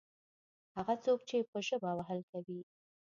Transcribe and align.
هغه 0.77 0.95
څوک 1.03 1.19
چې 1.29 1.37
په 1.51 1.57
ژبه 1.67 1.91
وهل 1.97 2.19
کوي. 2.31 2.59